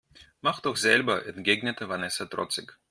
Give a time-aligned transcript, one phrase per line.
[0.41, 2.75] Mach doch selber, entgegnete Vanessa trotzig.